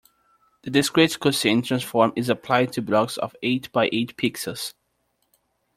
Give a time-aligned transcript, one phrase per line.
[0.63, 4.73] The discrete cosine transform is applied to blocks of eight by eight pixels.